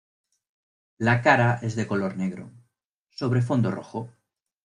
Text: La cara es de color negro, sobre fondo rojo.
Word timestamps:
La 0.97 1.21
cara 1.21 1.59
es 1.61 1.75
de 1.75 1.85
color 1.85 2.17
negro, 2.17 2.49
sobre 3.11 3.43
fondo 3.43 3.69
rojo. 3.69 4.09